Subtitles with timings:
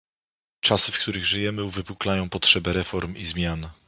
[0.59, 3.69] Czasy, w których żyjemy, uwypuklają potrzebę reform i zmian